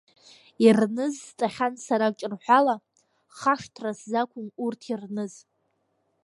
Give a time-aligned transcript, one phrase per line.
[0.65, 2.75] Ирныз сҵахьан сара ҿырҳәала,
[3.37, 5.33] хашҭра сзақәым урҭ ирныз.